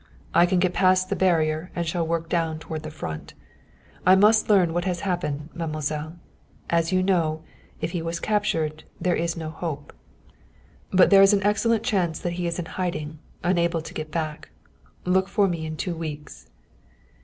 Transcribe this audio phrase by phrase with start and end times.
[0.33, 3.35] I can get past the barrier and shall work down toward the Front.
[4.03, 6.17] I must learn what has happened, mademoiselle.
[6.71, 7.43] As you know,
[7.81, 9.93] if he was captured, there is no hope.
[10.89, 14.49] But there is an excellent chance that he is in hiding, unable to get back.
[15.05, 16.47] Look for me in two weeks."